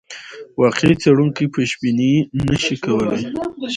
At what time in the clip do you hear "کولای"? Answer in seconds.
2.83-3.23